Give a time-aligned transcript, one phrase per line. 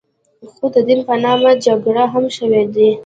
[0.55, 2.89] خو د دین په نامه جګړې هم شوې دي.